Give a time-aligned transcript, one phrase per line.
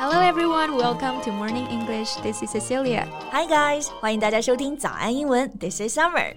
[0.00, 2.16] Hello everyone, welcome to Morning English.
[2.22, 3.06] This is Cecilia.
[3.30, 5.52] Hi guys，欢迎大家收听早安英文。
[5.58, 6.34] This is Summer.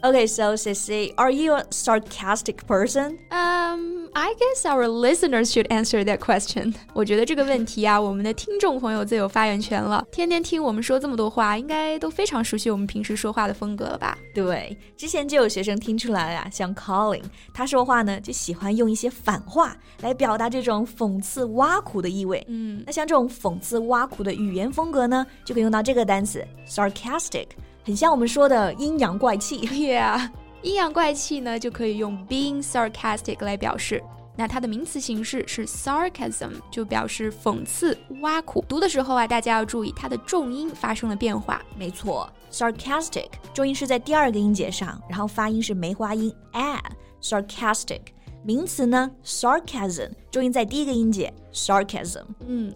[0.00, 3.18] Okay, so Sissy, are you a sarcastic person?
[3.32, 6.72] Um, I guess our listeners should answer that question.
[6.92, 10.06] 我觉得这个问题啊，我们的听众朋友最有发言权了。
[10.12, 14.16] 天天听我们说这么多话，应该都非常熟悉我们平时说话的风格了吧？
[14.32, 22.44] 对，之前就有学生听出来了呀，像 Colin，他说话呢就喜欢用一些反话来表达这种讽刺挖苦的意味。
[22.46, 27.48] 嗯，那像这种讽刺挖苦的语言风格呢，就可以用到这个单词 sarcastic。
[27.88, 29.60] 很像我们说的阴阳怪气。
[29.60, 30.28] Yeah，
[30.60, 34.04] 阴阳怪气呢就可以用 being sarcastic 来表示。
[34.36, 38.62] 那它的名词形式是 sarcasm，就表示讽刺、挖苦。
[38.68, 41.62] 读的时候啊，大家要注意它的重音发生了变化。
[41.78, 46.78] 没错，sarcastic 重音是在第二个音节上，然后发音是梅花音 a。
[47.22, 48.02] sarcastic
[48.44, 52.24] 名词呢，sarcasm 重音在第一个音节，sarcasm。
[52.46, 52.70] 嗯。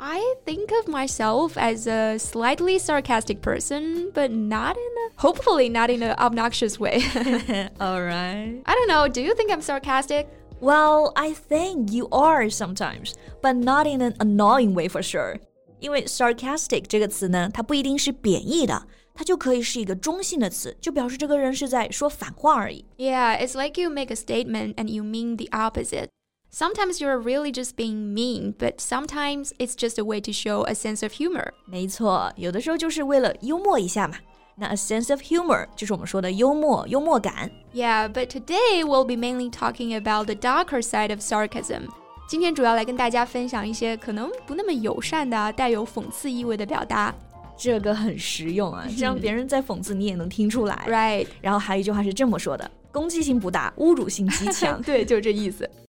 [0.00, 5.90] I think of myself as a slightly sarcastic person, but not in a, hopefully not
[5.90, 7.02] in an obnoxious way.
[7.80, 8.62] All right.
[8.66, 9.08] I don't know.
[9.08, 10.28] Do you think I'm sarcastic?
[10.60, 15.38] Well, I think you are sometimes, but not in an annoying way for sure.
[15.80, 22.84] 因为 sarcastic 这个词呢，它不一定是贬义的，它就可以是一个中性的词，就表示这个人是在说反话而已。
[22.96, 26.08] Yeah, it's like you make a statement and you mean the opposite.
[26.58, 30.74] Sometimes you're really just being mean, but sometimes it's just a way to show a
[30.74, 31.50] sense of humor.
[31.66, 34.16] 没错，有的时候就是为了幽默一下嘛。
[34.54, 37.50] 那 a sense of humor 就是我们说的幽默、幽默感。
[37.74, 41.88] Yeah, but today we'll be mainly talking about the darker side of sarcasm.
[42.26, 47.14] 今天主要来跟大家分享一些可能不那么友善的、带有讽刺意味的表达。
[47.58, 50.86] 这个很实用啊，这样别人在讽刺你也能听出来。
[50.88, 51.26] Right。
[51.42, 54.80] 然后还有一句话是这么说的：攻击性不大，侮辱性极强。
[54.80, 55.68] 对，就这意思。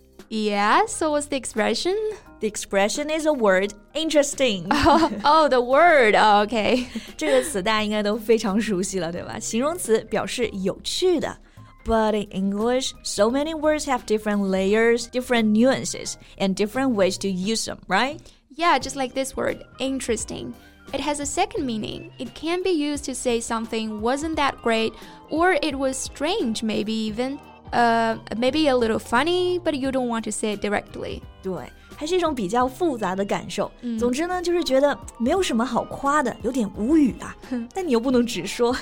[0.30, 1.96] Yeah, so what's the expression?
[2.40, 4.66] The expression is a word interesting.
[4.70, 6.14] Oh, oh the word.
[6.16, 6.86] Oh, okay.
[7.16, 9.38] 这个词大家应该都非常熟悉了，对吧？
[9.38, 11.38] 形容词表示有趣的。
[11.84, 17.64] But in English, so many words have different layers, different nuances, and different ways to use
[17.64, 18.18] them, right?
[18.56, 20.54] Yeah, just like this word, interesting.
[20.92, 22.10] It has a second meaning.
[22.18, 24.94] It can be used to say something wasn't that great,
[25.30, 27.38] or it was strange, maybe even
[27.72, 31.20] uh, maybe a little funny, but you don't want to say it directly.
[31.42, 33.70] 对，还是一种比较复杂的感受。
[33.80, 37.36] 嗯、总之呢，就是觉得没有什么好夸的，有点无语啊。
[37.74, 38.76] 但你又不能直说，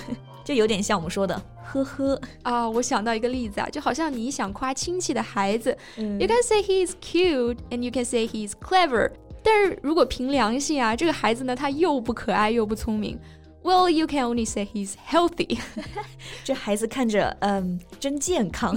[0.44, 2.68] 就有点像我们说的“呵呵”啊。
[2.68, 9.10] 我 想到一个例子啊，就好像你想夸亲戚的孩子、嗯、，you can say he is cute and you can say he is clever。
[9.42, 13.18] 但是如果凭良心啊，这个孩子呢，他又不可爱又不聪明。
[13.62, 15.58] well, you can only say he's healthy
[16.44, 18.76] 这孩子看着嗯真健康，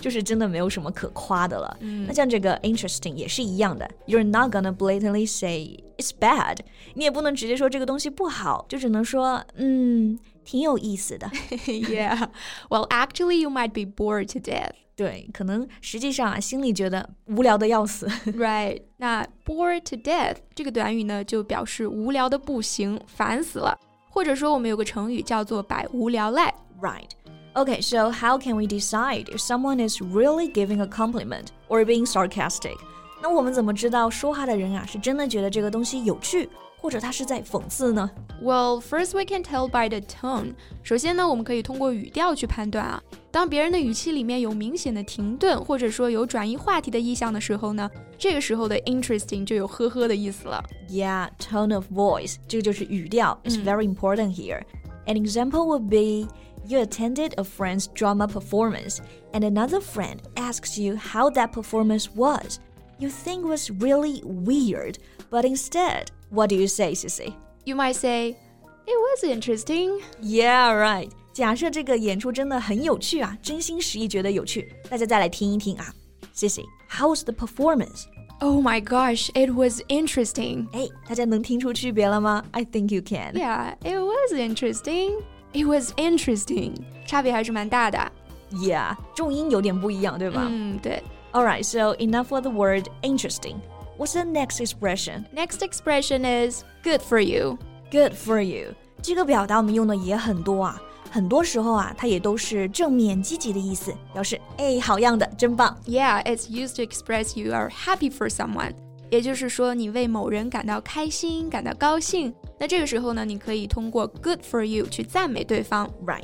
[0.00, 1.76] 就是真的没有什么可夸的了。
[2.06, 6.58] 那像这个 interesting 也是一样的，You're not gonna blatantly say it's bad，
[6.94, 11.28] 你也不能直接说这个东西不好，就只能说嗯挺有意思的。
[11.66, 12.28] yeah,
[12.70, 14.72] well, actually, you might be bored to death.
[14.96, 18.06] 对，可能实际上啊，心里觉得无聊的要死。
[18.36, 23.78] right，那 bored to death 这个短语呢，就表示无聊的不行，烦死了。
[24.16, 26.52] 或者说我们有个成语叫做百无聊赖。
[26.80, 27.10] Right.
[27.54, 32.06] Okay, so how can we decide if someone is really giving a compliment or being
[32.06, 32.76] sarcastic?
[33.20, 36.48] 那我们怎么知道说话的人啊是真的觉得这个东西有趣，
[36.80, 38.10] 或者他是在讽刺呢？
[38.42, 40.54] Well, first we can tell by the tone.
[40.82, 43.00] 首先呢，我们可以通过语调去判断啊。
[43.30, 47.88] 当别人的语气里面有明显的停顿，或者说有转移话题的意向的时候呢，
[48.18, 50.62] 这个时候的 interesting 就有呵呵的意思了。
[50.88, 54.62] Yeah, tone of voice，这个就是语调，is very important here.
[55.06, 56.28] An example would be.
[56.64, 58.98] You attended a friend's drama performance,
[59.32, 62.60] and another friend asks you how that performance was.
[62.98, 64.96] You think was really weird,
[65.30, 67.34] but instead what do you say, Sissy?
[67.64, 68.36] You might say,
[68.84, 70.00] It was interesting.
[70.20, 71.10] Yeah, right.
[71.32, 75.86] 假设这个演出真的很有趣啊，真心实意觉得有趣，大家再来听一听啊。
[76.34, 78.04] Sissy, how was the performance?
[78.40, 80.66] Oh my gosh, it was interesting.
[80.72, 82.44] 哎，大家能听出区别了吗？
[82.50, 83.34] I think you can.
[83.34, 85.22] Yeah, it was interesting.
[85.52, 86.74] It was interesting.
[87.06, 88.10] 差别还是蛮大的。
[88.50, 90.46] Yeah，重音有点不一样，对吧？
[90.50, 91.02] 嗯，对。
[91.32, 93.60] Alright, so enough for the word interesting.
[93.96, 95.26] What's the next expression?
[95.32, 97.58] Next expression is good for you.
[97.90, 98.74] Good for you.
[99.00, 100.80] 这个表达我们用的也很多啊，
[101.10, 105.76] 很多时候啊，它也都是正面积极的意思，表示哎，好样的，真棒。
[105.86, 108.72] Yeah, it's used to express you are happy for someone.
[109.10, 112.34] 也就是说，你为某人感到开心、感到高兴。
[112.58, 116.22] 那这个时候呢，你可以通过 "good for you" 去赞美对方，right？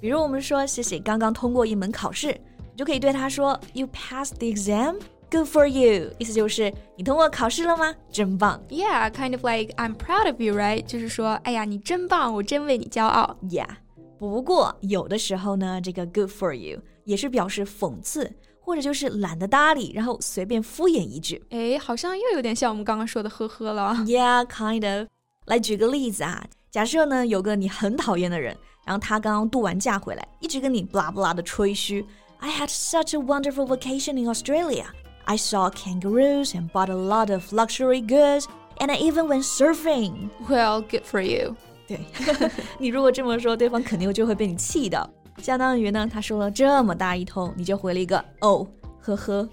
[0.00, 2.38] 比如我们说谢谢刚刚通过一门考试，
[2.73, 4.99] 你就可以对他说 "You passed the exam."
[5.31, 7.95] Good for you，意思就是你通过考试了吗？
[8.11, 8.61] 真棒。
[8.69, 10.83] Yeah, kind of like I'm proud of you, right？
[10.85, 13.37] 就是说，哎呀，你真棒，我真为你骄傲。
[13.43, 13.69] Yeah，
[14.19, 18.31] 不过有的时候呢，这个 "good for you" 也是表示讽刺。
[18.65, 21.43] 或者就是懒得搭理，然后随便敷衍一句。
[21.49, 23.93] 哎，好像又有点像我们刚刚说的呵呵了。
[24.07, 25.09] Yeah, kind of。
[25.47, 26.41] 来举个例子啊，
[26.71, 28.55] 假设呢有个你很讨厌的人，
[28.85, 32.05] 然后他刚刚度完假回来，一直跟你 blah blah 的吹嘘。
[32.42, 34.86] I had such a wonderful vacation in Australia.
[35.24, 38.46] I saw kangaroos and bought a lot of luxury goods,
[38.78, 40.30] and I even went surfing.
[40.48, 41.56] Well, good for you.
[41.86, 41.98] 对
[42.78, 45.08] 你如果这么说，对方肯定就会被你气到。
[45.42, 48.66] 相当于呢，他说了这么大一通，你就回了一个哦，
[49.00, 49.48] 呵呵。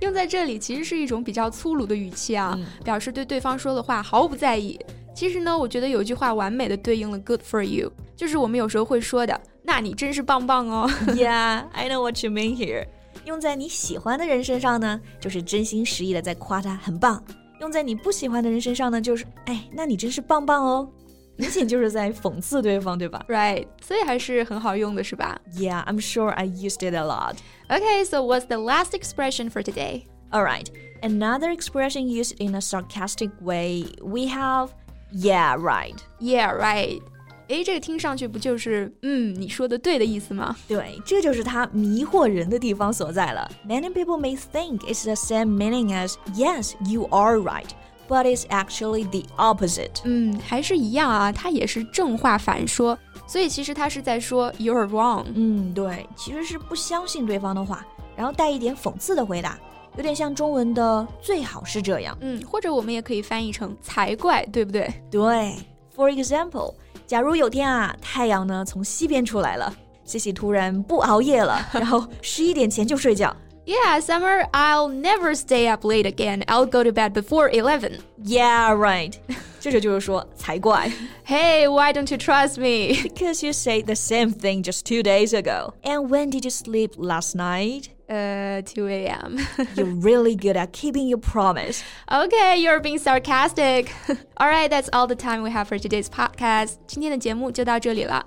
[0.00, 4.78] 用在这里其实是一种比较粗鲁的语气啊，表示对对方说的话毫不在意。
[5.14, 10.88] 其实呢，我觉得有句话完美的对应了 "good for you"，就是我们有时候会说的， 那你真是棒棒哦。
[11.08, 12.86] Yeah, I know what you mean here。
[13.24, 17.22] 用在你喜欢的人身上呢，就是真心实意的在夸他很棒；
[17.60, 20.88] 用在你不喜欢的人身上呢，就是哎，那你真是棒棒哦。
[21.36, 23.24] 明显就是在讽刺对方，对吧？
[23.26, 25.40] Right，所以还是很好用的，是吧？
[25.54, 27.36] Yeah, I'm sure I used it a lot.
[27.68, 30.04] Okay, so what's the last expression for today?
[30.30, 30.66] All right,
[31.02, 33.86] another expression used in a sarcastic way.
[34.02, 34.70] We have
[35.10, 35.96] yeah, right.
[36.20, 37.00] Yeah, right.
[37.47, 40.55] 诶，这个听上去不就是嗯你说的对的意思吗？
[40.67, 43.49] 对，这就是它迷惑人的地方所在了。
[43.65, 47.69] Many people may think it's the same meaning as yes, you are right
[48.09, 50.01] but it's actually the opposite.
[50.03, 55.25] 嗯，还是一样啊，它也是正话反说，所以其实它是在说 you're wrong。
[55.33, 57.85] 嗯，对，其实是不相信对方的话，
[58.15, 59.57] 然后带一点讽刺的回答，
[59.95, 62.17] 有点像中文的最好是这样。
[62.19, 64.93] 嗯，或者我们也可以翻译成才怪，对不对？
[65.09, 65.55] 对。
[65.95, 66.75] For example，
[67.06, 69.74] 假如有天啊，太阳呢从西边出来了，
[70.04, 73.34] 西西突然不熬夜了，然后十一点前就睡觉。
[73.64, 76.42] Yeah, Summer, I'll never stay up late again.
[76.46, 78.00] I'll go to bed before 11.
[78.24, 79.14] Yeah, right.
[79.60, 80.90] 这就就是说才怪.
[81.26, 83.02] Hey, why don't you trust me?
[83.02, 85.74] Because you said the same thing just two days ago.
[85.82, 87.90] And when did you sleep last night?
[88.08, 89.38] Uh, 2 a.m.
[89.74, 91.82] you're really good at keeping your promise.
[92.10, 93.90] Okay, you're being sarcastic.
[94.36, 96.76] all right, that's all the time we have for today's podcast.
[96.86, 98.26] 今天的节目就到这里了。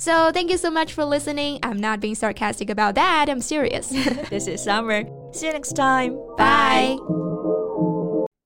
[0.00, 1.58] so thank you so much for listening.
[1.62, 3.28] I'm not being sarcastic about that.
[3.28, 3.88] I'm serious.
[4.30, 5.04] this is Summer.
[5.32, 6.16] See you next time.
[6.38, 6.96] Bye.